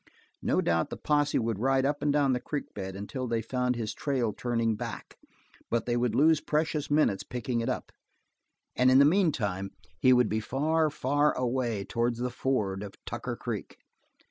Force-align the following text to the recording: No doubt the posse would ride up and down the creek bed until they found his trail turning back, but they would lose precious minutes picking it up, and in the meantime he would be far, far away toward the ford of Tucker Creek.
No 0.41 0.61
doubt 0.61 0.89
the 0.89 0.97
posse 0.97 1.37
would 1.37 1.59
ride 1.59 1.85
up 1.85 2.01
and 2.01 2.11
down 2.11 2.33
the 2.33 2.39
creek 2.39 2.73
bed 2.73 2.95
until 2.95 3.27
they 3.27 3.43
found 3.43 3.75
his 3.75 3.93
trail 3.93 4.33
turning 4.33 4.75
back, 4.75 5.15
but 5.69 5.85
they 5.85 5.95
would 5.95 6.15
lose 6.15 6.41
precious 6.41 6.89
minutes 6.89 7.21
picking 7.21 7.61
it 7.61 7.69
up, 7.69 7.91
and 8.75 8.89
in 8.89 8.97
the 8.97 9.05
meantime 9.05 9.69
he 9.99 10.11
would 10.11 10.27
be 10.27 10.39
far, 10.39 10.89
far 10.89 11.33
away 11.37 11.85
toward 11.85 12.15
the 12.15 12.31
ford 12.31 12.81
of 12.81 12.95
Tucker 13.05 13.35
Creek. 13.35 13.77